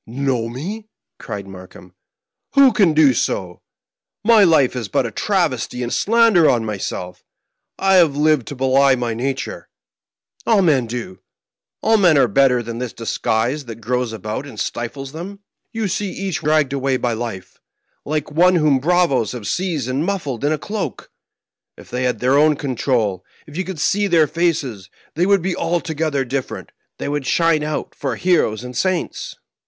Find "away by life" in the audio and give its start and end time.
16.73-17.59